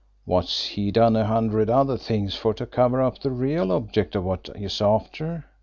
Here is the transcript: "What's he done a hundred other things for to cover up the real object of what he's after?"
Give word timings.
"What's 0.25 0.65
he 0.65 0.89
done 0.89 1.15
a 1.15 1.25
hundred 1.25 1.69
other 1.69 1.95
things 1.95 2.33
for 2.33 2.55
to 2.55 2.65
cover 2.65 3.03
up 3.03 3.19
the 3.19 3.29
real 3.29 3.71
object 3.71 4.15
of 4.15 4.23
what 4.23 4.49
he's 4.57 4.81
after?" 4.81 5.45